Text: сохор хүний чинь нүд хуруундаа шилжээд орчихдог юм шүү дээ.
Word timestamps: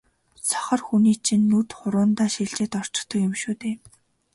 сохор 0.49 0.79
хүний 0.87 1.17
чинь 1.25 1.45
нүд 1.51 1.69
хуруундаа 1.79 2.27
шилжээд 2.35 2.73
орчихдог 2.81 3.19
юм 3.27 3.33
шүү 3.41 3.53
дээ. 3.61 3.75